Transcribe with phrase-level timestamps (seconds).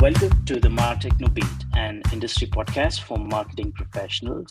[0.00, 4.50] Welcome to the Martechno Beat, an industry podcast for marketing professionals.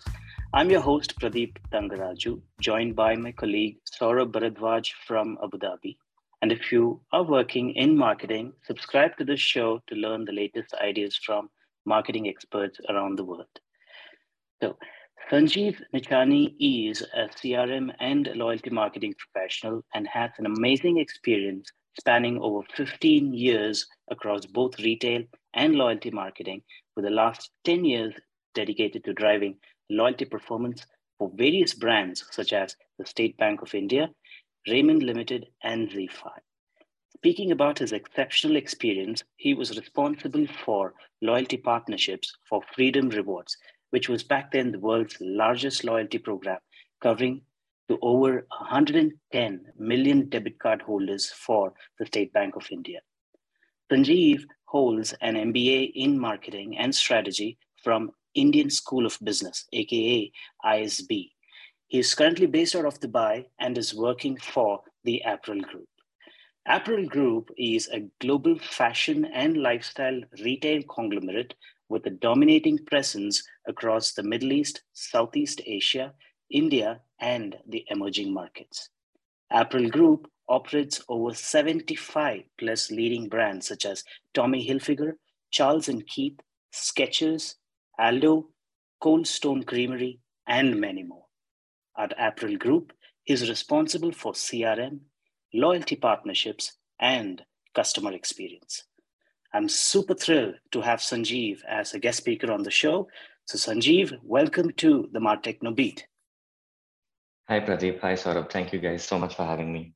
[0.54, 5.98] I'm your host, Pradeep Tangaraju, joined by my colleague Saurabh Bharadwaj from Abu Dhabi.
[6.44, 10.76] And if you are working in marketing, subscribe to this show to learn the latest
[10.76, 11.50] ideas from
[11.84, 13.60] marketing experts around the world.
[14.62, 14.78] So,
[15.32, 22.40] Sanjeev Nichani is a CRM and loyalty marketing professional and has an amazing experience spanning
[22.42, 26.62] over 15 years across both retail and loyalty marketing,
[26.96, 28.14] with the last 10 years
[28.56, 29.58] dedicated to driving
[29.90, 30.86] loyalty performance
[31.18, 34.10] for various brands such as the State Bank of India,
[34.68, 36.30] Raymond Limited, and ZEE5.
[37.16, 43.58] Speaking about his exceptional experience, he was responsible for loyalty partnerships for Freedom Rewards,
[43.90, 46.60] which was back then the world's largest loyalty program,
[47.02, 47.42] covering
[47.90, 53.00] to over 110 million debit card holders for the State Bank of India.
[53.92, 60.32] Sanjeev holds an MBA in marketing and strategy from Indian School of Business, aka
[60.64, 61.32] ISB.
[61.88, 65.88] He is currently based out of Dubai and is working for the Apparel Group.
[66.68, 71.56] Apparel Group is a global fashion and lifestyle retail conglomerate
[71.90, 76.14] with a dominating presence across the Middle East, Southeast Asia,
[76.52, 78.90] India, and the emerging markets.
[79.52, 84.04] Apparel Group operates over 75 plus leading brands such as
[84.34, 85.14] Tommy Hilfiger,
[85.52, 86.40] Charles and Keith,
[86.74, 87.56] Skechers,
[87.98, 88.50] Aldo,
[89.02, 91.26] Cold Stone Creamery, and many more.
[91.98, 92.94] At Apparel Group,
[93.30, 95.00] is responsible for CRM,
[95.54, 97.44] loyalty partnerships, and
[97.76, 98.84] customer experience.
[99.54, 103.08] I'm super thrilled to have Sanjeev as a guest speaker on the show.
[103.46, 106.08] So, Sanjeev, welcome to the Martechno Beat.
[107.50, 108.00] Hi, Pradeep.
[108.02, 108.52] Hi, Saurabh.
[108.52, 109.96] Thank you guys so much for having me.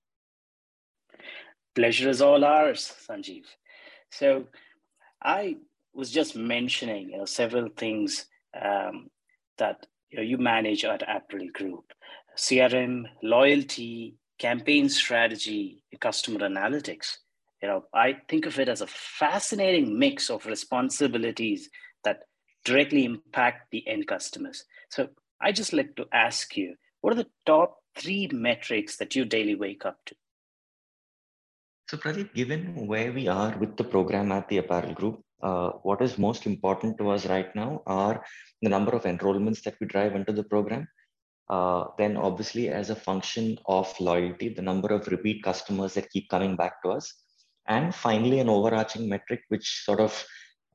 [1.75, 3.43] Pleasure is all ours, Sanjeev.
[4.09, 4.45] So,
[5.23, 5.57] I
[5.93, 8.25] was just mentioning you know, several things
[8.59, 9.11] um,
[9.59, 11.93] that you, know, you manage at Apparel Group
[12.35, 17.17] CRM, loyalty, campaign strategy, customer analytics.
[17.61, 21.69] You know, I think of it as a fascinating mix of responsibilities
[22.03, 22.21] that
[22.65, 24.65] directly impact the end customers.
[24.89, 25.09] So
[25.39, 29.55] I just like to ask you, what are the top three metrics that you daily
[29.55, 30.15] wake up to?
[31.89, 36.01] So Pradeep, given where we are with the program at the Apparel Group, uh, what
[36.01, 38.23] is most important to us right now are
[38.61, 40.87] the number of enrollments that we drive into the program.
[41.49, 46.29] Uh, then obviously as a function of loyalty, the number of repeat customers that keep
[46.29, 47.13] coming back to us.
[47.67, 50.25] And finally, an overarching metric, which sort of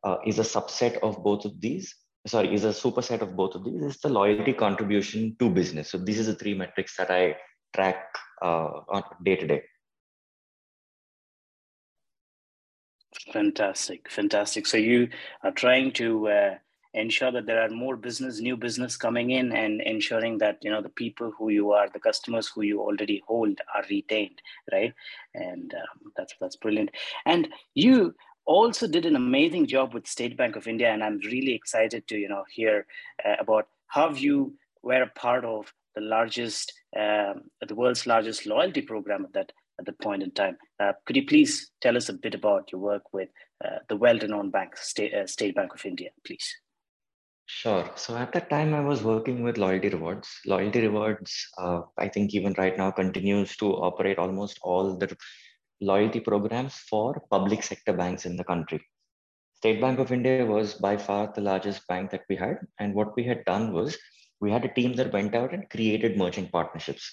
[0.05, 1.94] uh, is a subset of both of these,
[2.28, 5.91] sorry, is a superset of both of these, is the loyalty contribution to business.
[5.91, 7.37] So these are the three metrics that I
[7.75, 8.05] track
[8.43, 9.62] uh, on day to day.
[13.33, 14.67] Fantastic, fantastic.
[14.67, 15.09] So you
[15.43, 16.55] are trying to uh,
[16.94, 20.83] ensure that there are more business, new business coming in, and ensuring that you know
[20.83, 24.41] the people who you are, the customers who you already hold, are retained,
[24.72, 24.94] right?
[25.34, 26.91] And um, that's that's brilliant.
[27.27, 28.15] And you
[28.48, 32.16] also did an amazing job with State Bank of India, and I'm really excited to
[32.16, 32.86] you know hear
[33.25, 38.82] uh, about how you were a part of the largest, um, the world's largest loyalty
[38.82, 40.56] program at that at that point in time.
[40.81, 43.28] Uh, could you please tell us a bit about your work with
[43.64, 46.48] uh, the well-renowned bank, State, uh, State Bank of India, please?
[47.47, 47.88] Sure.
[47.94, 50.28] So at that time, I was working with Loyalty Rewardz.
[50.47, 55.16] Loyalty Rewardz, uh, I think even right now, continues to operate almost all the
[55.81, 58.84] loyalty programs for public sector banks in the country.
[59.55, 62.59] State Bank of India was by far the largest bank that we had.
[62.78, 63.99] And what we had done was
[64.41, 67.11] we had a team that went out and created merchant partnerships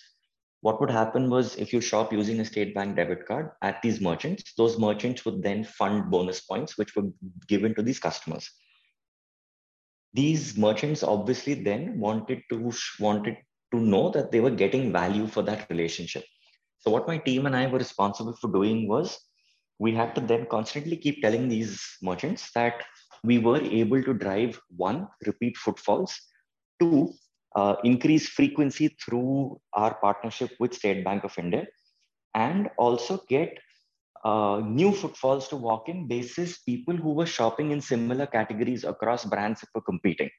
[0.66, 4.02] what would happen was if you shop using a state bank debit card at these
[4.02, 7.04] merchants, those merchants would then fund bonus points, which were
[7.48, 8.50] given to these customers.
[10.16, 13.38] These merchants obviously then wanted to wanted
[13.74, 16.24] to know that they were getting value for that relationship.
[16.86, 19.20] So what my team and I were responsible for doing was
[19.80, 22.84] we had to then constantly keep telling these merchants that
[23.24, 26.16] we were able to drive one repeat footfalls,
[26.80, 27.12] two
[27.56, 31.66] uh, increase frequency through our partnership with State Bank of India,
[32.36, 33.58] and also get
[34.24, 39.26] uh, new footfalls to walk in basis people who were shopping in similar categories across
[39.26, 40.30] brands that were competing.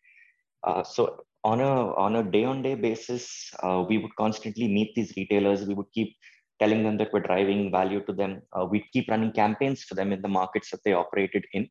[0.63, 4.95] Uh, so on a on a day on day basis, uh, we would constantly meet
[4.95, 5.65] these retailers.
[5.65, 6.15] We would keep
[6.61, 8.43] telling them that we're driving value to them.
[8.53, 11.69] Uh, we'd keep running campaigns for them in the markets that they operated in,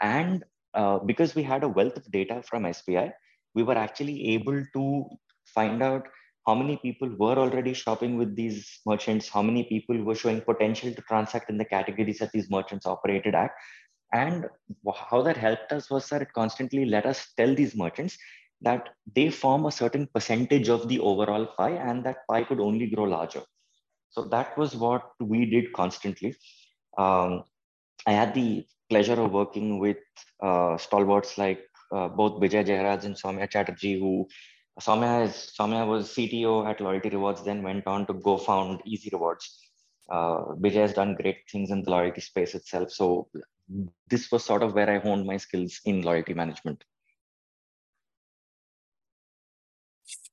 [0.00, 0.44] and
[0.74, 3.12] uh, because we had a wealth of data from SBI,
[3.54, 5.06] we were actually able to
[5.46, 6.06] find out
[6.46, 10.92] how many people were already shopping with these merchants, how many people were showing potential
[10.92, 13.50] to transact in the categories that these merchants operated at.
[14.12, 14.46] And
[15.10, 18.18] how that helped us was that it constantly let us tell these merchants
[18.60, 22.86] that they form a certain percentage of the overall pie and that pie could only
[22.88, 23.42] grow larger.
[24.14, 26.36] So that was what we did constantly.
[26.96, 27.42] Um,
[28.06, 29.96] I had the pleasure of working with
[30.40, 34.28] uh, stalwarts like uh, both Vijay Jairaj and Soumya Chatterjee, who
[34.80, 39.44] Soumya, is, Soumya was CTO at Loyalty Rewardz, then went on to go found Easyrewardz.
[40.08, 42.92] Uh, Vijay has done great things in the loyalty space itself.
[42.92, 43.28] So
[44.08, 46.84] this was sort of where I honed my skills in loyalty management.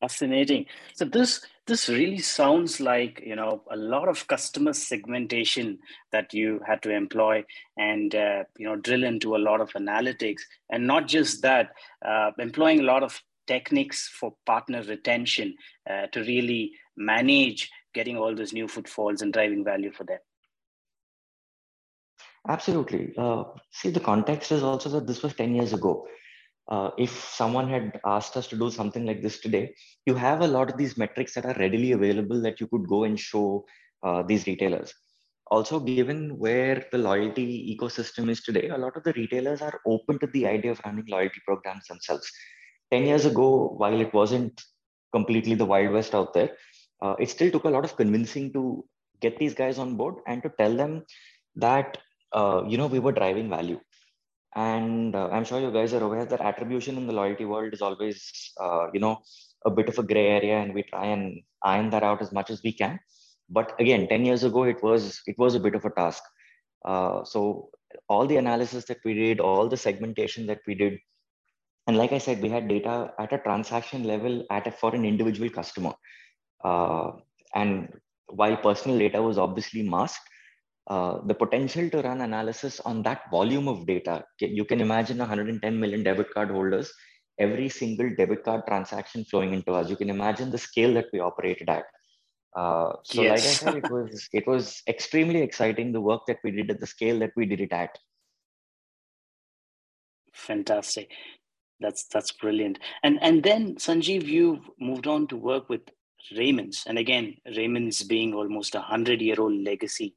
[0.02, 0.66] Fascinating.
[0.96, 5.78] So this this really sounds like you know a lot of customer segmentation
[6.12, 7.46] that you had to employ
[7.78, 11.70] and uh, you know drill into a lot of analytics, and not just that,
[12.04, 15.56] uh, employing a lot of techniques for partner retention
[15.88, 20.20] uh, to really manage getting all those new footfalls and driving value for them.
[22.48, 23.14] Absolutely.
[23.16, 26.08] Uh, see, the context is also that this was 10 years ago
[26.72, 29.76] uh, if someone had asked us to do something like this today,
[30.06, 33.04] you have a lot of these metrics that are readily available that you could go
[33.04, 33.66] and show
[34.04, 34.94] uh, these retailers.
[35.52, 40.18] Also, given where the loyalty ecosystem is today, a lot of the retailers are open
[40.20, 42.32] to the idea of running loyalty programs themselves.
[42.92, 44.62] 10 years ago, while it wasn't
[45.12, 46.52] completely the Wild West out there,
[47.02, 48.86] uh, it still took a lot of convincing to
[49.20, 51.04] get these guys on board and to tell them
[51.56, 51.98] that,
[52.32, 53.80] uh, you know, we were driving value
[54.56, 57.82] and uh, i'm sure you guys are aware that attribution in the loyalty world is
[57.82, 59.22] always uh, you know
[59.66, 62.50] a bit of a gray area and we try and iron that out as much
[62.50, 63.00] as we can.
[63.50, 66.24] But again 10 years ago it was it was a bit of a task.
[66.84, 67.70] Uh, so
[68.08, 70.98] all the analysis that we did all the segmentation that we did
[71.86, 75.06] and like i said we had data at a transaction level at a, for an
[75.06, 75.94] individual customer.
[76.64, 77.12] Uh,
[77.54, 77.90] and
[78.28, 80.31] while personal data was obviously masked
[80.88, 84.24] uh, the potential to run analysis on that volume of data.
[84.40, 86.92] You can imagine 110 million debit card holders,
[87.40, 89.90] every single debit card transaction flowing into us.
[89.90, 91.84] You can imagine the scale that we operated at.
[92.56, 93.30] Uh, so, yes.
[93.30, 96.80] like I said, it was it was extremely exciting the work that we did at
[96.80, 97.98] the scale that we did it at.
[100.34, 101.12] Fantastic,
[101.80, 102.80] that's that's brilliant.
[103.04, 105.82] And and then Sanjeev, you moved on to work with
[106.36, 110.16] Raymond's, and again, Raymond's being almost a hundred year old legacy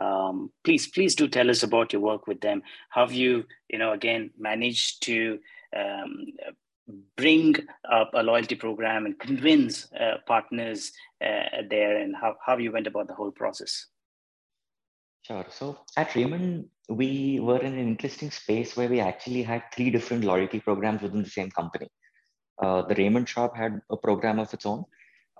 [0.00, 2.62] um, please please do tell us about your work with them.
[2.88, 5.38] How have you you know again managed to
[5.76, 6.26] um,
[7.16, 7.56] bring
[7.90, 10.92] up a loyalty program and convince uh, partners
[11.24, 11.98] uh, there?
[11.98, 13.86] And how, how you went about the whole process?
[15.22, 15.46] Sure.
[15.50, 20.24] So at raymond we were in an interesting space where we actually had three different
[20.24, 21.88] loyalty programs within the same company.
[22.60, 24.84] Uh, the raymond shop had a program of its own.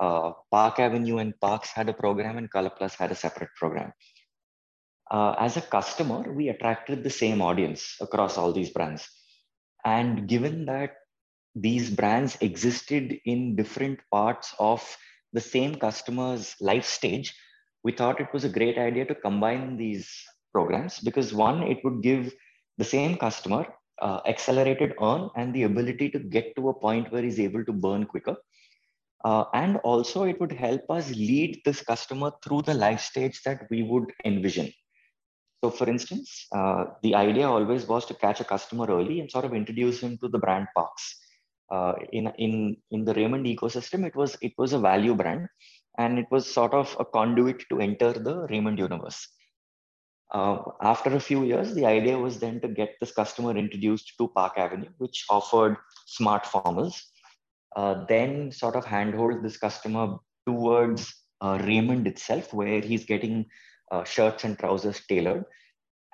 [0.01, 3.93] Uh, park avenue and parks had a program and color plus had a separate program
[5.13, 9.07] uh, as a customer, we attracted the same audience across all these brands.
[9.85, 10.95] And given that
[11.55, 14.83] these brands existed in different parts of
[15.35, 17.35] the same customer's life stage,
[17.85, 20.11] we thought it was a great idea to combine these
[20.51, 22.33] programs because one, it would give
[22.79, 23.67] the same customer
[24.01, 27.73] uh, accelerated earn and the ability to get to a point where he's able to
[27.73, 28.37] burn quicker.
[29.25, 33.67] Uh, and also it would help us lead this customer through the life stage that
[33.71, 34.73] we would envision.
[35.63, 39.45] So for instance, uh, the idea always was to catch a customer early and sort
[39.45, 41.21] of introduce him to the brand parks.
[41.71, 45.47] Uh, in, in, in the Raymond ecosystem, it was, it was a value brand
[45.99, 49.29] and it was sort of a conduit to enter the Raymond universe.
[50.33, 54.29] Uh, after a few years, the idea was then to get this customer introduced to
[54.29, 55.77] Park Avenue, which offered
[56.07, 57.01] smart formals.
[57.77, 60.17] Uh, then sort of handhold this customer
[60.47, 63.47] towards uh, Raymond itself, where he's getting
[63.93, 65.45] uh, shirts and trousers tailored.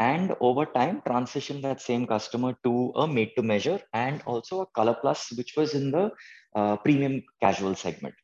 [0.01, 4.67] And over time transition that same customer to a made to measure and also a
[4.67, 6.11] color plus which was in the
[6.55, 8.15] uh, premium casual segment.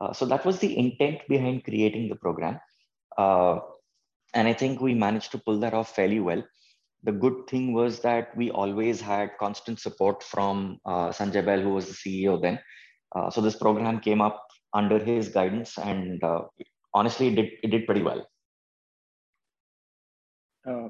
[0.00, 2.58] Uh, so that was the intent behind creating the program.
[3.18, 3.58] Uh,
[4.36, 6.42] and i think we managed to pull that off fairly well.
[7.04, 11.74] The good thing was that we always had constant support from uh, sanjay Behl who
[11.74, 12.58] was the ceo then.
[13.14, 16.20] Uh, so this program came up under his guidance and
[16.94, 18.26] honestly it did, it did pretty well
[20.66, 20.88] uh,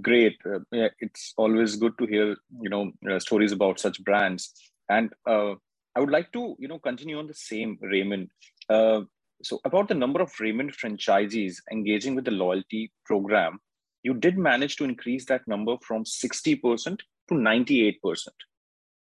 [0.00, 0.38] great.
[0.46, 0.60] Uh,
[1.00, 4.52] it's always good to hear you know uh, stories about such brands,
[4.88, 5.54] and uh,
[5.94, 8.28] I would like to you know continue on the same Raymond.
[8.68, 9.02] Uh,
[9.42, 13.58] so about the number of Raymond franchisees engaging with the loyalty program,
[14.02, 18.36] you did manage to increase that number from sixty percent to ninety eight percent.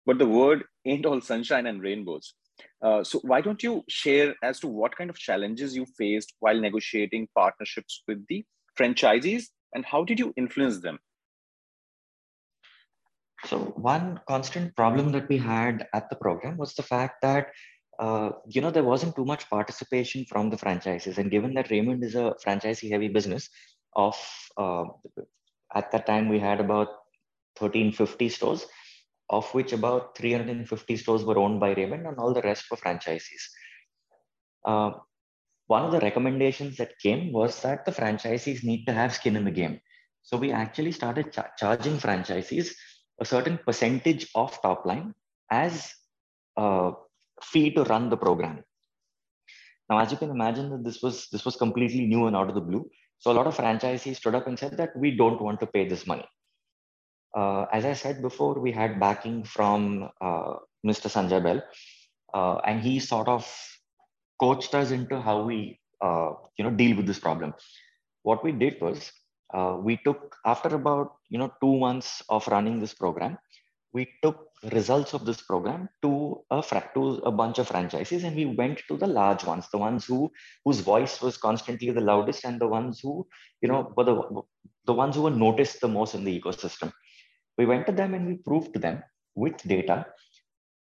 [0.05, 2.33] But the word ain't all sunshine and rainbows.
[2.81, 6.59] Uh, so why don't you share as to what kind of challenges you faced while
[6.59, 8.43] negotiating partnerships with the
[8.79, 10.99] franchisees and how did you influence them
[13.45, 17.51] So one constant problem that we had at the program was the fact that
[17.99, 22.03] uh, you know there wasn't too much participation from the franchises, and given that Raymond
[22.03, 23.49] is a franchisee-heavy business,
[23.95, 24.15] of
[24.57, 24.85] uh,
[25.75, 26.87] at that time we had about
[27.59, 28.65] 1350 stores,
[29.29, 33.43] of which about 350 stores were owned by Raymond, and all the rest were franchisees.
[34.65, 34.91] Uh,
[35.67, 39.45] one of the recommendations that came was that the franchisees need to have skin in
[39.45, 39.79] the game.
[40.23, 42.71] So we actually started cha charging franchisees
[43.19, 45.13] a certain percentage of top line
[45.51, 45.93] as
[46.57, 46.91] a
[47.41, 48.63] fee to run the program.
[49.89, 52.55] Now, as you can imagine, that this was this was completely new and out of
[52.55, 52.89] the blue.
[53.19, 55.87] So a lot of franchisees stood up and said that we don't want to pay
[55.87, 56.25] this money.
[57.35, 60.55] Uh, as I said before, we had backing from uh,
[60.85, 61.09] Mr.
[61.09, 61.61] Sanjay Behl,
[62.33, 63.47] uh, and he sort of
[64.39, 67.53] coached us into how we uh, you know deal with this problem.
[68.23, 69.11] What we did was
[69.53, 73.37] uh, we took after about you know two months of running this program
[73.93, 74.37] we took
[74.73, 76.11] results of this program to
[76.51, 76.61] a
[76.93, 80.19] to a bunch of franchises and we went to the large ones the ones who
[80.65, 83.13] whose voice was constantly the loudest and the ones who
[83.61, 84.15] you know were the,
[84.85, 86.91] the ones who were noticed the most in the ecosystem
[87.57, 89.01] we went to them and we proved to them
[89.35, 89.97] with data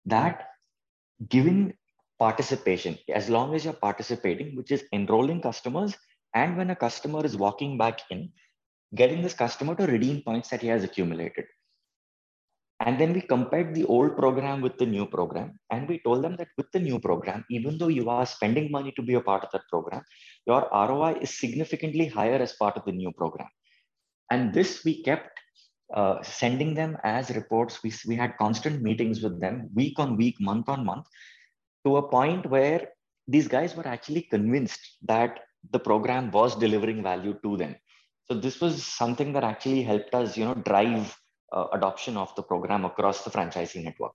[0.05, 0.47] that
[1.35, 1.61] giving
[2.19, 5.95] participation as long as you're participating which is enrolling customers
[6.33, 8.29] and when a customer is walking back in
[8.93, 11.45] getting this customer to redeem points that he has accumulated.
[12.81, 15.57] And then we compared the old program with the new program.
[15.71, 18.91] And we told them that with the new program, even though you are spending money
[18.97, 20.03] to be a part of that program,
[20.45, 23.47] your ROI is significantly higher as part of the new program.
[24.29, 25.39] And this we kept
[25.93, 27.81] uh, sending them as reports.
[27.81, 31.05] We, we had constant meetings with them week on week, month on month,
[31.85, 32.89] to a point where
[33.27, 35.39] these guys were actually convinced that
[35.71, 37.75] the program was delivering value to them
[38.27, 41.17] so this was something that actually helped us, you know, drive
[41.51, 44.13] uh, adoption of the program across the franchising network.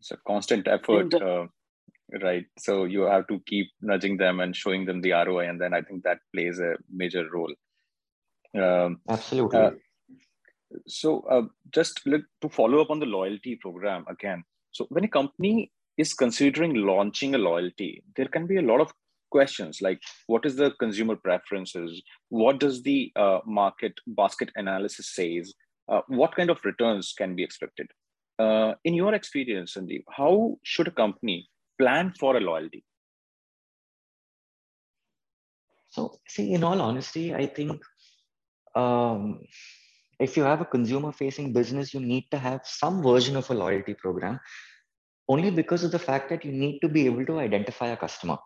[0.00, 1.46] It's a constant effort, uh,
[2.22, 2.44] right?
[2.58, 5.82] So you have to keep nudging them and showing them the ROI, and then I
[5.82, 7.52] think that plays a major role.
[8.56, 9.58] Um, Absolutely.
[9.58, 9.70] Uh,
[10.86, 11.42] so uh,
[11.72, 14.42] just to follow up on the loyalty program again.
[14.78, 18.92] So when a company is considering launching a loyalty, there can be a lot of
[19.30, 22.00] questions like what is the consumer preferences?
[22.28, 25.52] What does the uh, market basket analysis says?
[25.88, 27.88] Uh, what kind of returns can be expected?
[28.38, 32.84] Uh, in your experience Sandeep, how should a company plan for a loyalty?
[35.90, 37.82] So see in all honesty i think
[38.76, 39.40] um,
[40.20, 43.54] if you have a consumer facing business you need to have some version of a
[43.54, 44.38] loyalty program
[45.28, 48.38] only because of the fact that you need to be able to identify a customer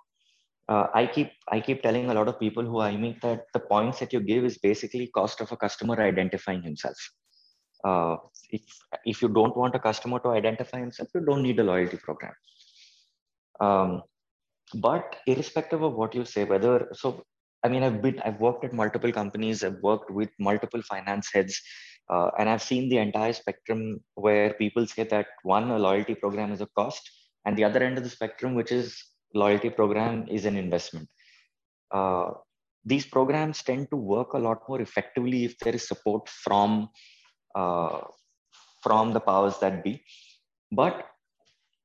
[0.68, 3.60] uh, I keep I keep telling a lot of people who I meet that the
[3.60, 6.96] points that you give is basically cost of a customer identifying himself.
[7.84, 8.16] Uh,
[8.50, 8.62] if
[9.04, 12.34] if you don't want a customer to identify himself, you don't need a loyalty program.
[13.60, 14.02] Um,
[14.74, 17.22] but irrespective of what you say, whether so,
[17.64, 19.64] I mean, I've been I've worked at multiple companies.
[19.64, 21.60] I've worked with multiple finance heads.
[22.08, 26.52] Uh, and I've seen the entire spectrum where people say that one, a loyalty program
[26.52, 27.10] is a cost,
[27.44, 29.02] and the other end of the spectrum, which is
[29.34, 31.08] loyalty program is an investment.
[31.90, 32.32] Uh,
[32.84, 36.88] these programs tend to work a lot more effectively if there is support from
[37.54, 38.00] uh,
[38.82, 40.02] from the powers that be.
[40.72, 41.06] But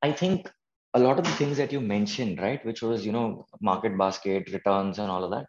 [0.01, 0.49] I think
[0.93, 4.51] a lot of the things that you mentioned, right, which was you know market basket
[4.51, 5.45] returns and all of that,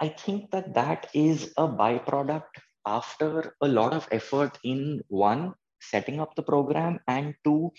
[0.00, 6.20] I think that that is a byproduct after a lot of effort in one setting
[6.20, 7.70] up the program and two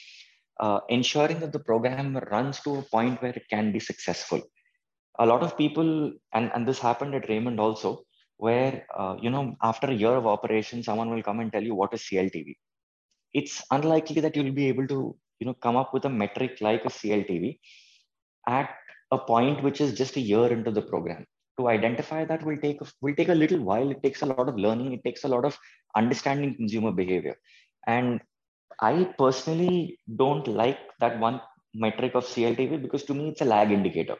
[0.60, 4.41] uh, ensuring that the program runs to a point where it can be successful.
[5.19, 8.03] A lot of people, and, and this happened at Raymond also,
[8.38, 11.75] where, uh, you know, after a year of operation, someone will come and tell you
[11.75, 12.55] what is CLTV.
[13.33, 16.86] It's unlikely that you'll be able to, you know, come up with a metric like
[16.86, 17.60] a CLTV
[18.48, 18.69] at
[19.12, 21.25] a point which is just a year into the program.
[21.60, 23.91] To identify that will take will take a little while.
[23.91, 24.93] It takes a lot of learning.
[24.93, 25.57] It takes a lot of
[25.95, 27.36] understanding consumer behavior.
[27.86, 28.22] And
[28.81, 31.41] I personally don't like that one
[31.74, 34.17] metric of CLTV because to me it's a lag indicator.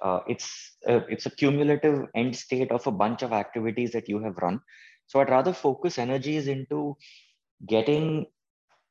[0.00, 4.18] Uh, it's a, it's a cumulative end state of a bunch of activities that you
[4.20, 4.60] have run.
[5.06, 6.96] So I'd rather focus energies into
[7.66, 8.26] getting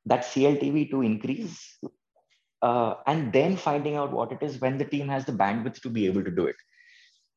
[0.05, 1.77] that CLTV to increase
[2.61, 5.89] uh, and then finding out what it is when the team has the bandwidth to
[5.89, 6.55] be able to do it.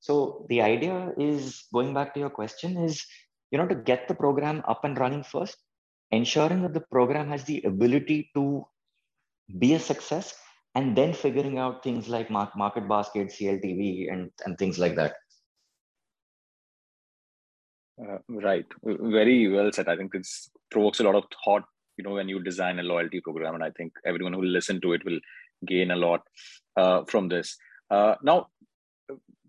[0.06, 3.04] So the idea is going back to your question is,
[3.50, 5.56] you know, to get the program up and running first,
[6.12, 8.64] ensuring that the program has the ability to
[9.58, 10.32] be a success
[10.76, 15.14] and then figuring out things like market basket cltv and, and things like that
[17.98, 18.66] Uh, right.
[19.18, 19.88] Very well said.
[19.88, 21.64] I think this provokes a lot of thought,
[21.96, 23.54] you know, when you design a loyalty program.
[23.54, 25.20] And I think everyone who will listen to it will
[25.70, 26.20] gain a lot
[26.82, 27.56] uh, from this.
[27.90, 28.36] Uh, now,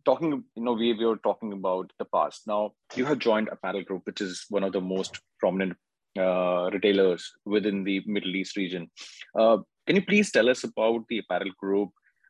[0.07, 2.47] talking, you know, we, we were talking about the past.
[2.47, 2.61] Now,
[2.95, 5.73] you have joined Apparel Group, which is one of the most prominent
[6.17, 8.89] uh, retailers within the Middle East region.
[9.37, 11.89] Uh, can you please tell us about the Apparel Group?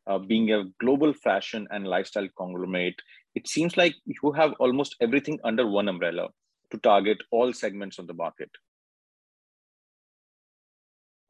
[0.10, 3.00] Uh, being a global fashion and lifestyle conglomerate,
[3.36, 6.30] it seems like you have almost everything under one umbrella
[6.72, 8.50] to target all segments of the market.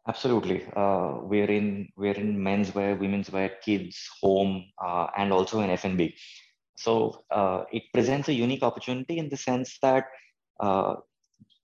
[0.08, 0.66] Absolutely.
[0.76, 6.16] Uh, we're in we're in menswear, women's wear, kids, home, uh, and also in F&B.
[6.78, 10.06] So uh, it presents a unique opportunity in the sense that
[10.62, 10.96] uh,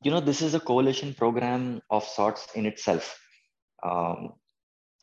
[0.04, 3.18] you know this is a coalition program of sorts in itself.
[3.82, 4.34] Um,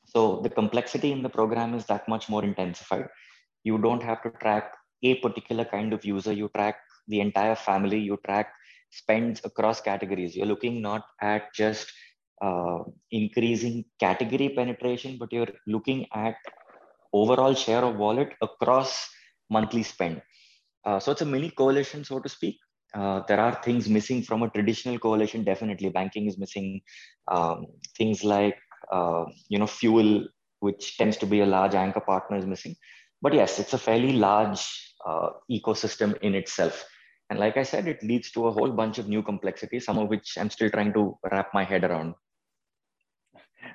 [0.04, 3.08] so the complexity in the program is that much more intensified.
[3.64, 6.32] You don't have to track a particular kind of user.
[6.32, 6.76] You track
[7.08, 8.00] the entire family.
[8.00, 8.52] You track
[8.90, 10.36] spends across categories.
[10.36, 11.90] You're looking not at just
[12.40, 12.80] uh,
[13.10, 16.36] increasing category penetration, but you're looking at
[17.12, 19.08] overall share of wallet across
[19.50, 20.22] monthly spend.
[20.84, 22.56] Uh, so it's a mini coalition, so to speak.
[22.94, 25.44] Uh, there are things missing from a traditional coalition.
[25.44, 26.80] Definitely, banking is missing.
[27.28, 27.66] Um,
[27.96, 28.56] things like
[28.90, 30.26] uh, you know fuel,
[30.60, 32.74] which tends to be a large anchor partner, is missing.
[33.22, 36.84] But yes, it's a fairly large uh, ecosystem in itself.
[37.28, 40.08] And like I said, it leads to a whole bunch of new complexities, some of
[40.08, 42.14] which I'm still trying to wrap my head around.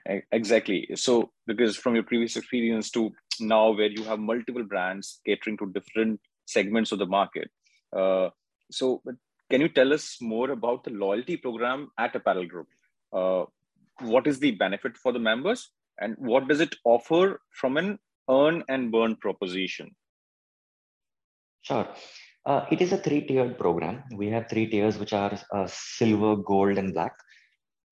[0.05, 0.87] Exactly.
[0.95, 5.71] So, because from your previous experience to now, where you have multiple brands catering to
[5.71, 7.49] different segments of the market,
[7.95, 8.29] uh,
[8.71, 9.01] so
[9.49, 12.67] can you tell us more about the loyalty program at Apparel Group?
[13.11, 13.45] Uh,
[14.01, 17.97] what is the benefit for the members, and what does it offer from an
[18.29, 19.95] earn and burn proposition?
[21.61, 21.87] Sure.
[22.45, 24.03] Uh, it is a three-tiered program.
[24.15, 27.13] We have three tiers, which are uh, silver, gold, and black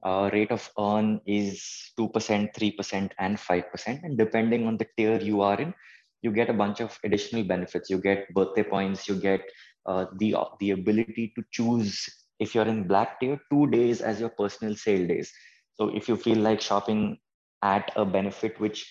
[0.03, 4.03] uh, rate of earn is 2%, 3%, and 5%.
[4.03, 5.73] And depending on the tier you are in,
[6.21, 7.89] you get a bunch of additional benefits.
[7.89, 9.41] You get birthday points, you get
[9.85, 12.07] uh, the, the ability to choose,
[12.39, 15.31] if you're in black tier, two days as your personal sale days.
[15.75, 17.17] So if you feel like shopping
[17.61, 18.85] at a benefit which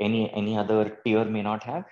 [0.00, 1.84] any, any other tier may not have,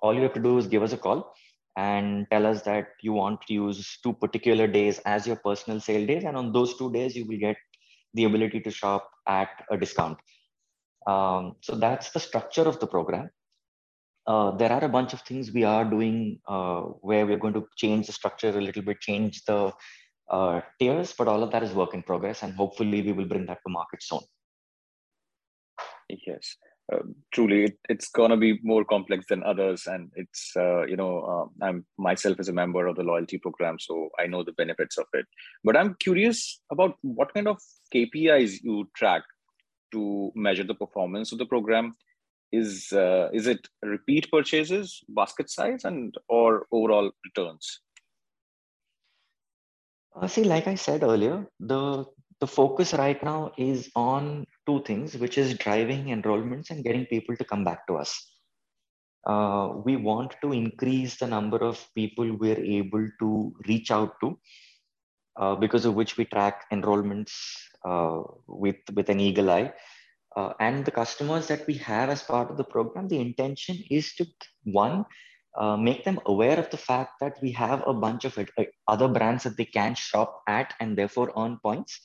[0.00, 1.32] all you have to do is give us a call
[1.76, 6.06] and tell us that you want to use two particular days as your personal sale
[6.06, 6.24] days.
[6.24, 7.56] And on those two days, you will get
[8.14, 10.18] the ability to shop at a discount.
[11.06, 13.30] Um, so that's the structure of the program.
[14.26, 17.66] Uh, there are a bunch of things we are doing uh, where we're going to
[17.76, 19.72] change the structure a little bit, change the
[20.30, 23.46] uh, tiers, but all of that is work in progress, and hopefully we will bring
[23.46, 24.20] that to market soon.
[26.26, 26.56] Yes,
[26.90, 27.00] uh,
[27.32, 31.64] truly, it, it's gonna be more complex than others, and it's uh, you know uh,
[31.66, 35.06] I'm myself as a member of the loyalty program, so I know the benefits of
[35.12, 35.26] it.
[35.64, 37.58] But I'm curious about what kind of
[37.94, 39.22] KPIs you track
[39.92, 41.94] to measure the performance of the program.
[42.52, 47.80] Is uh, is it repeat purchases, basket size, and or overall returns?
[50.16, 52.06] Uh, see, like I said earlier, the
[52.40, 57.36] the focus right now is on two things, which is driving enrollments and getting people
[57.36, 58.12] to come back to us.
[59.26, 64.38] Uh, we want to increase the number of people we're able to reach out to,
[65.36, 67.32] uh, because of which we track enrollments
[67.84, 69.72] uh, with, with an eagle eye.
[70.36, 74.14] Uh, and the customers that we have as part of the program, the intention is
[74.14, 74.24] to,
[74.64, 75.04] one,
[75.58, 78.44] uh, make them aware of the fact that we have a bunch of uh,
[78.86, 82.00] other brands that they can shop at and therefore earn points.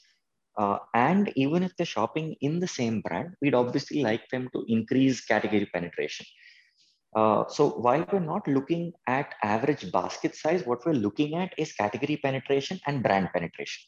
[0.58, 4.64] Uh, and even if they're shopping in the same brand, we'd obviously like them to
[4.68, 6.26] increase category penetration.
[7.16, 11.74] Uh, so while we're not looking at average basket size, what we're looking at is
[11.74, 13.84] category penetration and brand penetration.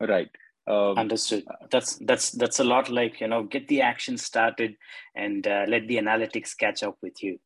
[0.00, 0.30] Right.
[0.66, 1.44] Um, Understood.
[1.70, 4.76] That's that's that's a lot like you know get the action started
[5.14, 7.38] and uh, let the analytics catch up with you.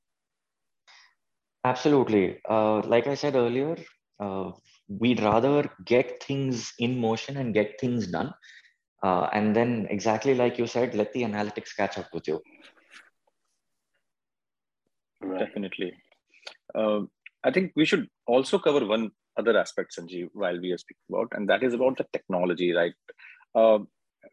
[1.64, 2.40] Absolutely.
[2.49, 3.77] Uh, like I said earlier,
[4.21, 4.53] uh,
[4.88, 8.33] we'd rather get things in motion and get things done,
[9.03, 12.40] uh, and then exactly like you said, let the analytics catch up with you.
[15.20, 15.40] Right.
[15.40, 15.94] Definitely.
[16.75, 17.11] Um,
[17.44, 21.29] I think we should also cover one other aspect, Sanjeev, while we are speaking about,
[21.33, 22.92] and that is about the technology, right?
[23.55, 23.79] Uh,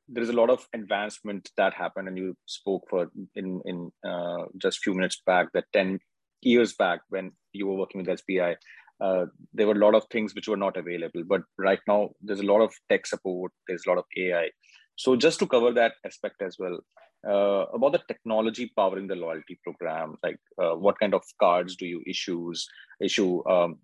[0.08, 4.46] there is a lot of advancement that happened, and you spoke for in in uh,
[4.58, 6.00] just few minutes back that ten
[6.42, 8.56] years back when you were working with SBI,
[9.02, 11.24] uh, there were a lot of things which were not available.
[11.28, 13.52] But right now, there's a lot of tech support.
[13.68, 14.50] There's a lot of AI.
[14.96, 16.80] So just to cover that aspect as well,
[17.28, 20.16] uh, about the technology powering the loyalty program.
[20.24, 22.68] Like, uh, what kind of cards do you issues
[23.00, 23.48] issue?
[23.48, 23.80] Um,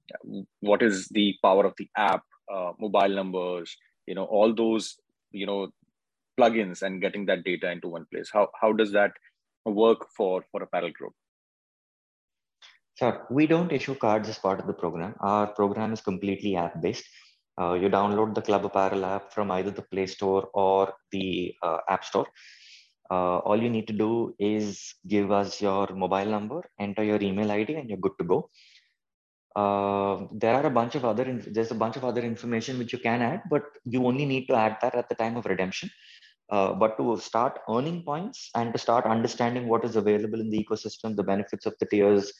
[0.61, 2.23] what is the power of the app?
[2.51, 3.75] Uh, mobile numbers,
[4.05, 4.95] you know, all those,
[5.31, 5.67] you know,
[6.39, 8.29] plugins and getting that data into one place.
[8.31, 9.11] How how does that
[9.65, 11.13] work for for Apparel Group?
[12.99, 13.27] Sure.
[13.29, 15.13] We don't issue cards as part of the program.
[15.19, 17.05] Our program is completely app based.
[17.59, 21.77] Uh, you download the Club Apparel app from either the Play Store or the uh,
[21.89, 22.25] App Store.
[23.09, 27.51] Uh, all you need to do is give us your mobile number, enter your email
[27.51, 28.49] ID, and you're good to go.
[29.55, 32.99] Uh, there are a bunch of other there's a bunch of other information which you
[32.99, 35.89] can add, but you only need to add that at the time of redemption.
[36.49, 40.63] Uh, but to start earning points and to start understanding what is available in the
[40.63, 42.31] ecosystem, the benefits of the tiers,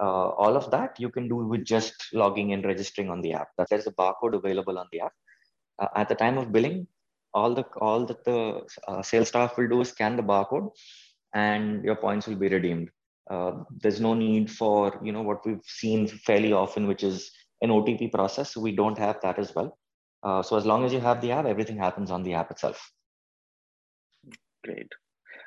[0.00, 3.48] uh, all of that you can do with just logging and registering on the app.
[3.70, 5.12] There's a barcode available on the app.
[5.78, 6.86] Uh, at the time of billing,
[7.34, 10.70] all the all that the uh, sales staff will do is scan the barcode,
[11.34, 12.90] and your points will be redeemed.
[13.30, 17.30] Uh, there's no need for you know what we've seen fairly often, which is
[17.62, 18.56] an OTP process.
[18.56, 19.78] We don't have that as well.
[20.22, 22.90] Uh, so as long as you have the app, everything happens on the app itself.
[24.64, 24.88] Great.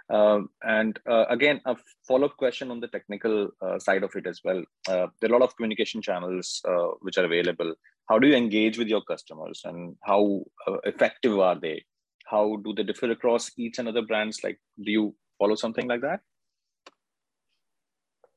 [0.10, 1.76] Um, and uh, again, a
[2.08, 4.64] follow-up question on the technical uh, side of it as well.
[4.88, 7.76] Uh, there are a lot of communication channels uh, which are available.
[8.10, 11.84] How do you engage with your customers, and how uh, effective are they?
[12.26, 14.44] How do they differ across each and other brands?
[14.44, 16.22] Like, do you follow something like that?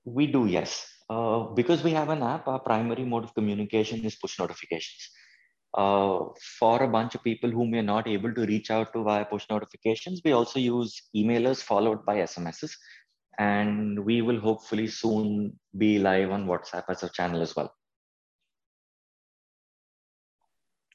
[0.04, 0.86] We do, yes.
[1.08, 5.10] Uh, because we have an app, our primary mode of communication is push notifications
[5.74, 6.24] uh,
[6.58, 9.46] for a bunch of people whom we're not able to reach out to via push
[9.48, 12.72] notifications, we also use emailers followed by SMSs.
[13.38, 17.72] And we will hopefully soon be live on WhatsApp as a channel as well.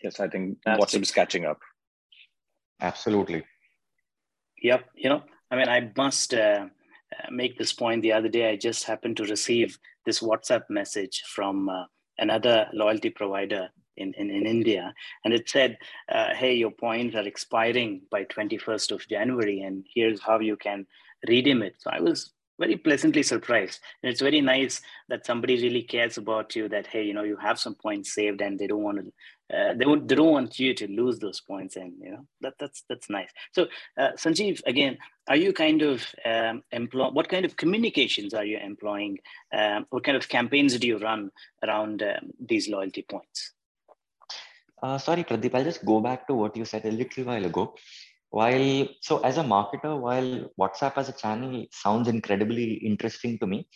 [0.04, 1.60] Yes, I think WhatsApp is catching up.
[2.80, 3.44] Absolutely.
[4.62, 4.86] Yep.
[4.96, 6.68] You know, I mean, I must uh,
[7.32, 8.04] make this point.
[8.04, 11.86] The other day, I just happened to receive this WhatsApp message from uh,
[12.20, 14.94] another loyalty provider in, in, in India.
[15.24, 15.78] And it said,
[16.10, 20.86] uh, hey, your points are expiring by 21st of January, and here's how you can
[21.28, 21.76] redeem it.
[21.80, 23.80] So I was very pleasantly surprised.
[24.02, 27.38] And it's very nice that somebody really cares about you that, hey, you know, you
[27.38, 30.60] have some points saved and they don't want to, uh, they, won't, they don't want
[30.60, 31.76] you to lose those points.
[31.76, 33.30] And, you know, that, that's, that's nice.
[33.52, 38.46] So uh, Sanjeev, again, are you kind of um, employ, what kind of communications are
[38.46, 39.20] you employing?
[39.54, 41.32] Um, what kind of campaigns do you run
[41.64, 43.54] around um, these loyalty points?
[44.82, 47.76] Uh, sorry, Pradeep, I'll just go back to what you said a little while ago.
[48.30, 53.68] While so as a marketer, while WhatsApp as a channel sounds incredibly interesting to me,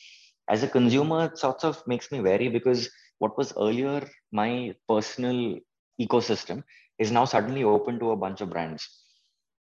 [0.49, 5.57] as a consumer, it sort of makes me wary because what was earlier my personal
[5.99, 6.63] ecosystem
[6.99, 8.87] is now suddenly open to a bunch of brands.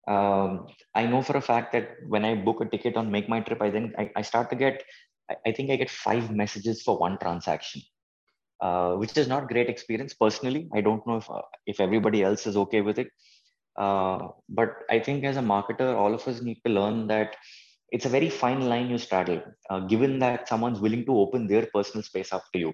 [0.09, 3.41] Um, I know for a fact that when I book a ticket on Make My
[3.41, 4.83] Trip, I then I, I start to get,
[5.31, 7.83] I, I think I get five messages for one transaction
[8.63, 10.69] uh, which is not great experience personally.
[10.73, 13.09] I don't know if uh, if everybody else is okay with it,
[13.77, 17.37] uh, but I think as a marketer, all of us need to learn that
[17.91, 21.67] it's a very fine line you straddle, uh, given that someone's willing to open their
[21.75, 22.73] personal space up to you.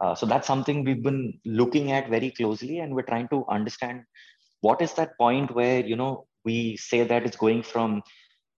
[0.00, 4.02] Uh, so that's something we've been looking at very closely, and we're trying to understand
[4.60, 8.02] what is that point where you know we say that it's going from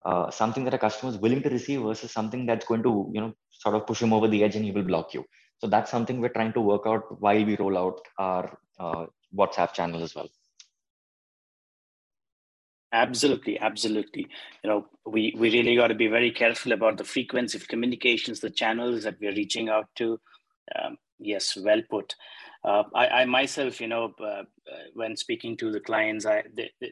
[0.06, 3.20] uh, something that a customer is willing to receive versus something that's going to you
[3.20, 5.24] know sort of push him over the edge and he will block you
[5.60, 9.74] so that's something we're trying to work out while we roll out our uh, WhatsApp
[9.74, 10.28] channel as well.
[12.92, 14.26] Absolutely, absolutely.
[14.64, 18.40] You know, we we really got to be very careful about the frequency of communications,
[18.40, 20.18] the channels that we're reaching out to.
[20.74, 22.16] Um, yes, well put.
[22.64, 24.44] Uh, I, I, myself, you know, uh, uh
[24.94, 26.42] when speaking to the clients, I,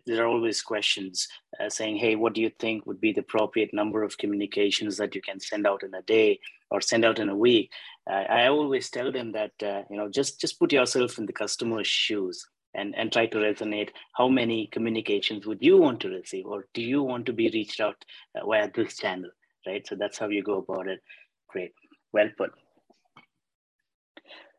[0.06, 1.26] there are always questions
[1.58, 5.16] uh, saying, "Hey, what do you think would be the appropriate number of communications that
[5.16, 6.38] you can send out in a day
[6.70, 7.70] or send out in a week?"
[8.08, 11.86] I always tell them that uh, you know just just put yourself in the customer's
[11.86, 13.90] shoes and and try to resonate.
[14.14, 17.80] How many communications would you want to receive, or do you want to be reached
[17.80, 18.02] out
[18.34, 19.30] uh, via this channel?
[19.66, 19.86] Right.
[19.86, 21.00] So that's how you go about it.
[21.48, 21.72] Great.
[22.12, 22.52] Well put.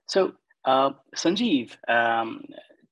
[0.07, 0.33] So
[0.65, 2.43] uh, Sanjeev, um,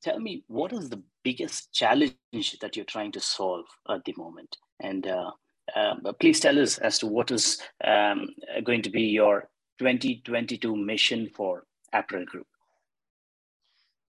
[0.01, 4.58] tell me what is the biggest challenge that you're trying to solve at the moment,
[4.82, 5.32] and uh,
[5.75, 8.30] um, please tell us as to what is um,
[8.63, 9.49] going to be your
[9.80, 12.47] 2022 mission for Apparel Group?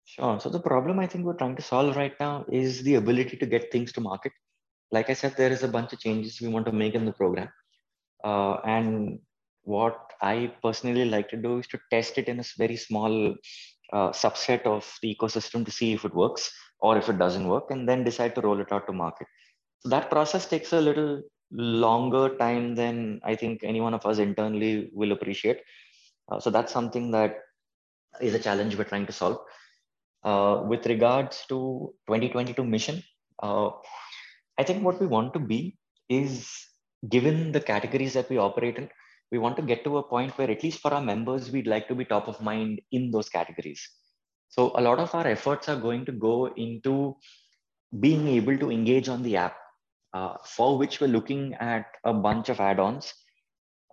[0.04, 0.38] Sure.
[0.38, 3.46] So the problem I think we're trying to solve right now is the ability to
[3.46, 4.32] get things to market.
[4.92, 7.12] Like I said, there is a bunch of changes we want to make in the
[7.12, 7.48] program.
[8.22, 9.18] Uh, and
[9.62, 13.34] what I personally like to do is to test it in a very small
[13.92, 17.70] uh, subset of the ecosystem to see if it works or if it doesn't work,
[17.70, 19.26] and then decide to roll it out to market.
[19.80, 24.18] So that process takes a little longer time than I think any one of us
[24.18, 25.60] internally will appreciate.
[26.30, 27.38] Uh, so that's something that
[28.20, 29.38] is a challenge we're trying to solve.
[30.24, 33.02] Uh, with regards to 2022 mission,
[33.42, 33.70] uh,
[34.58, 35.78] I think what we want to be
[36.08, 36.48] is
[37.08, 38.88] given the categories that we operate in,
[39.30, 41.88] we want to get to a point where at least for our members, we'd like
[41.88, 43.88] to be top of mind in those categories.
[44.48, 47.16] So a lot of our efforts are going to go into
[48.00, 49.56] being able to engage on the app,
[50.16, 53.12] uh, for which we're looking at a bunch of add-ons,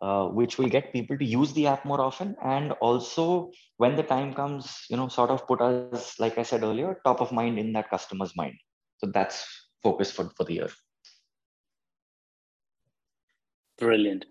[0.01, 2.35] uh, which will get people to use the app more often.
[2.43, 6.63] And also when the time comes, you know, sort of put us, like I said
[6.63, 8.55] earlier, top of mind in that customer's mind.
[8.97, 9.45] So that's
[9.81, 10.69] focus for, for the year.
[13.77, 14.25] Brilliant,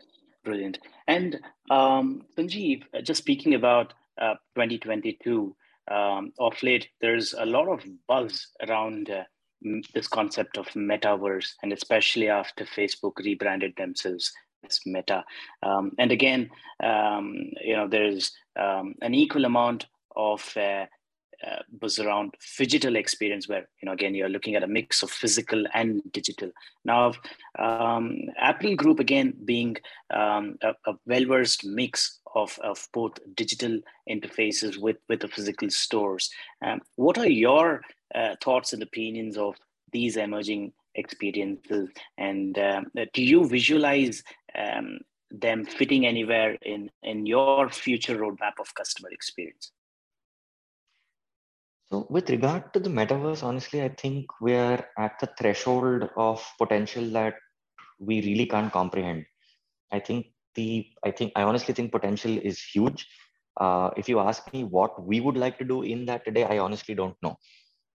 [0.45, 0.79] brilliant.
[1.09, 5.55] And um, Sanjeev, uh, just speaking about uh, 2022,
[5.91, 9.25] um, of late, there's a lot of buzz around uh,
[9.95, 14.33] this concept of metaverse, and especially after Facebook rebranded themselves
[14.69, 15.25] as Meta.
[15.63, 16.51] Um, and again,
[16.83, 20.87] um, you know, there's um, an equal amount of uh,
[21.47, 25.11] uh, was around phygital experience where you know again you're looking at a mix of
[25.11, 26.53] physical and digital
[26.85, 27.13] now
[27.59, 29.77] um, Apparel Group again being
[30.11, 36.31] um, a, a well-versed mix of, of both digital interfaces with with the physical stores.
[36.65, 37.83] Um, what are your
[38.15, 39.57] uh, thoughts and opinions of
[39.93, 41.89] these emerging experiences?
[42.19, 44.23] And um, do you visualize
[44.55, 44.99] um,
[45.31, 49.73] them fitting anywhere in in your future roadmap of customer experience?
[51.93, 57.05] So with regard to the metaverse, honestly, I think we're at the threshold of potential
[57.11, 57.35] that
[57.99, 59.27] we really can't comprehend.
[59.93, 63.07] I think the I think I honestly think potential is huge.
[63.61, 66.59] Uh, if you ask me what we would like to do in that today, I
[66.59, 67.37] honestly don't know.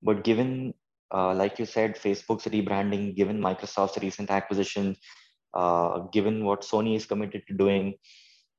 [0.02, 0.74] But given,
[1.12, 4.96] uh, like you said, Facebook's rebranding, given Microsoft's recent acquisition,
[5.54, 7.94] uh, given what Sony is committed to doing,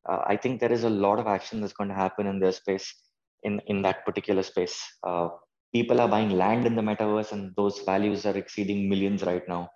[0.10, 2.54] uh, I think there is a lot of action that's going to happen in their
[2.54, 2.94] space
[3.44, 4.82] in, in that particular space.
[5.04, 5.30] Uh,
[5.74, 9.70] people are buying land in the metaverse and those values are exceeding millions right now.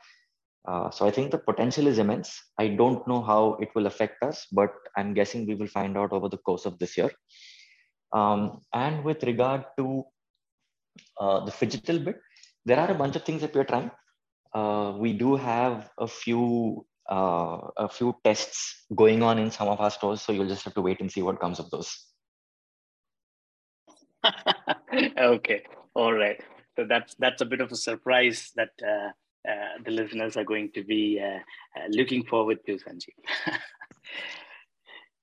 [0.70, 2.30] Uh, so I think the potential is immense.
[2.60, 6.12] I don't know how it will affect us, but I'm guessing we will find out
[6.12, 7.12] over the course of this year.
[8.14, 10.04] Um, and with regard to
[11.20, 12.22] uh, the phygital bit,
[12.66, 13.90] there are a bunch of things that we're trying.
[14.54, 19.80] Uh, we do have a few uh, a few tests going on in some of
[19.82, 22.06] our stores, so you'll just have to wait and see what comes of those.
[25.18, 25.64] okay,
[25.96, 26.40] all right.
[26.76, 28.70] So that's that's a bit of a surprise that
[29.48, 31.40] uh, the listeners are going to be uh,
[31.80, 33.20] uh looking forward to, Sanjeev.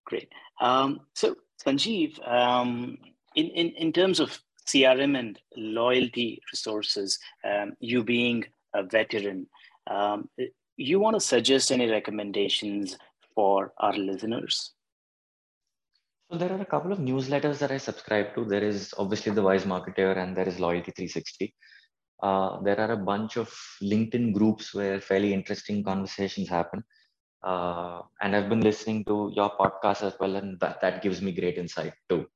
[0.06, 0.28] Great.
[0.60, 2.98] Um, so, Sanjeev, um,
[3.34, 9.46] in, in in terms of CRM and loyalty resources, um, you being a veteran,
[9.90, 10.28] um,
[10.76, 12.96] you want to suggest any recommendations
[13.34, 14.72] for our listeners?
[16.30, 18.44] So there are a couple of newsletters that I subscribe to.
[18.44, 21.54] There is obviously the Wise Marketer and there is Loyalty 360.
[22.22, 23.48] Uh, there are a bunch of
[23.82, 26.82] LinkedIn groups where fairly interesting conversations happen.
[27.42, 31.32] Uh, and I've been listening to your podcast as well, and that, that gives me
[31.32, 32.26] great insight too.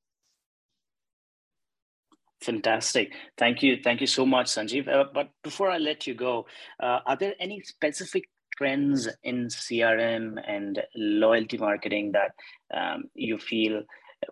[2.43, 3.13] Fantastic.
[3.37, 3.79] Thank you.
[3.83, 4.89] Thank you so much, Sanjeev.
[4.89, 6.47] Uh, but before I let you go,
[6.83, 12.33] uh, are there any specific trends in CRM and loyalty marketing that
[12.73, 13.83] um, you feel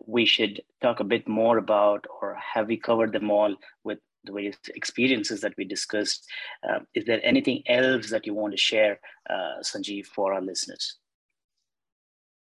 [0.06, 4.32] we should talk a bit more about, or have we covered them all with the
[4.32, 6.26] various experiences that we discussed?
[6.68, 10.98] Uh, is there anything else that you want to share, uh, Sanjeev, for our listeners?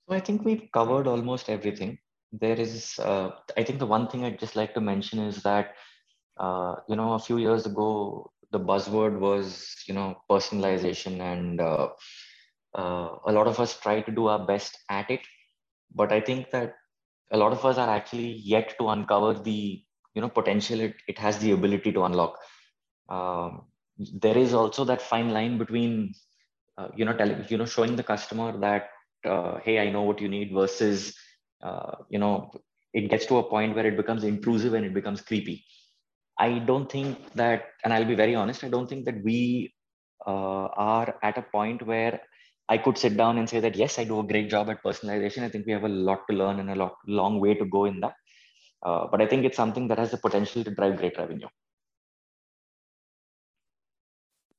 [0.08, 1.98] So I think we've covered almost everything.
[2.32, 5.76] There is, uh, I think the one thing I'd just like to mention is that,
[6.38, 11.88] uh, you know, a few years ago, the buzzword was you know personalization and uh,
[12.82, 15.22] uh, a lot of us try to do our best at it
[15.94, 16.76] but i think that
[17.32, 21.18] a lot of us are actually yet to uncover the you know potential it, it
[21.18, 22.38] has the ability to unlock
[23.10, 23.64] um,
[24.26, 26.14] there is also that fine line between
[26.78, 28.90] uh, you know telling you know showing the customer that
[29.26, 31.16] uh, hey i know what you need versus
[31.64, 32.52] uh, you know
[32.94, 35.64] it gets to a point where it becomes intrusive and it becomes creepy
[36.40, 39.74] I don't think that, and I'll be very honest, I don't think that we
[40.26, 42.22] uh, are at a point where
[42.70, 45.44] I could sit down and say that yes, I do a great job at personalization.
[45.44, 47.86] I think we have a lot to learn and a lot long way to go
[47.86, 48.16] in that.
[48.84, 51.48] Uh, but I think it's something that has the potential to drive great revenue.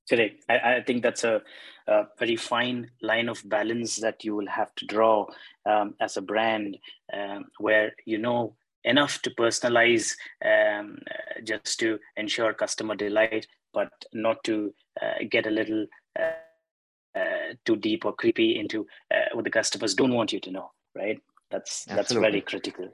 [0.08, 0.44] Correct.
[0.48, 1.42] I, I think that's a,
[1.86, 5.26] a, very fine line of balance that you will have to draw
[5.64, 6.76] um, as a brand,
[7.12, 10.98] um, where you know enough to personalize um,
[11.42, 15.86] just to ensure customer delight, but not to uh, get a little
[16.18, 20.50] uh, uh, too deep or creepy into uh, what the customers don't want you to
[20.50, 21.18] know, right?
[21.50, 21.96] That's Absolutely.
[21.96, 22.88] that's very critical.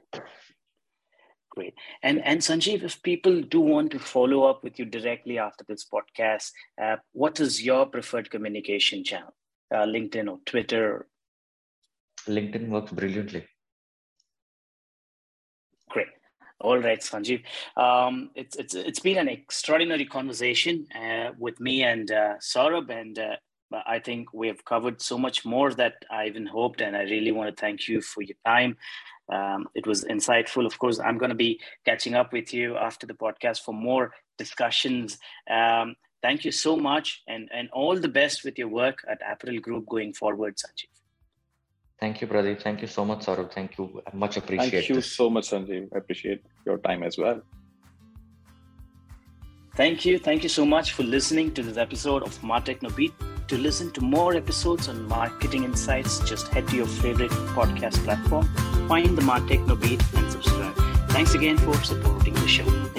[1.51, 1.73] Great.
[2.01, 5.85] And and Sanjeev, if people do want to follow up with you directly after this
[5.85, 9.33] podcast, uh, what is your preferred communication channel?
[9.73, 11.07] Uh, LinkedIn or Twitter?
[12.27, 13.45] LinkedIn works brilliantly.
[15.89, 16.07] Great.
[16.61, 17.43] All right, Sanjeev.
[17.75, 23.19] Um, it's it's it's been an extraordinary conversation uh, with me and uh, Saurabh, and
[23.19, 23.35] uh,
[23.73, 27.31] I think we have covered so much more that I even hoped, and I really
[27.31, 28.77] want to thank you for your time.
[29.31, 30.65] Um, it was insightful.
[30.65, 34.13] Of course, I'm going to be catching up with you after the podcast for more
[34.37, 35.17] discussions.
[35.49, 39.59] Um, thank you so much, and and all the best with your work at Apparel
[39.59, 40.91] Group going forward, Sanjeev.
[41.99, 42.61] Thank you, Pradeep.
[42.61, 43.53] Thank you so much, Saurabh.
[43.53, 44.01] Thank you.
[44.11, 45.15] I much appreciate Thank you this.
[45.15, 45.87] so much, Sanjeev.
[45.93, 47.41] I appreciate your time as well.
[49.81, 50.19] Thank you.
[50.19, 53.13] Thank you so much for listening to this episode of Martechno Beat.
[53.47, 58.47] To listen to more episodes on marketing insights, just head to your favorite podcast platform,
[58.87, 60.75] find the Martechno Beat, and subscribe.
[61.09, 62.91] Thanks again for supporting the show.